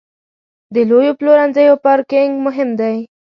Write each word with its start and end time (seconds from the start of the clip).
د 0.73 0.77
لویو 0.89 1.17
پلورنځیو 1.19 1.81
پارکینګ 1.85 2.31
مهم 2.45 2.69
دی. 2.79 2.95